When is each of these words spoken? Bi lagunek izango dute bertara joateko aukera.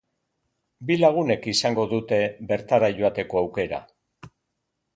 Bi 0.89 0.95
lagunek 1.01 1.45
izango 1.51 1.85
dute 1.93 2.19
bertara 2.53 2.91
joateko 3.01 3.43
aukera. 3.45 3.83